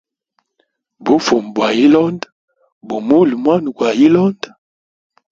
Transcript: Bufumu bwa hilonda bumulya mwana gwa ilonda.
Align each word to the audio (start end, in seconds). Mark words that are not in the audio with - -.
Bufumu 1.03 1.49
bwa 1.55 1.67
hilonda 1.77 2.27
bumulya 2.87 3.35
mwana 3.43 3.69
gwa 3.77 3.89
ilonda. 4.05 4.49